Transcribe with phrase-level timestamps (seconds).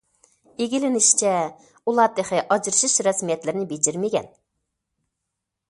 [0.63, 1.33] ئىگىلىنىشىچە،
[1.91, 4.31] ئۇلار تېخى ئاجرىشىش رەسمىيەتلىرىنى بېجىرمىگەن.